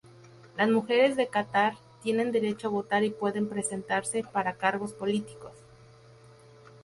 [0.57, 5.51] Las mujeres de Catar tienen derecho a votar y pueden presentarse para cargos políticos.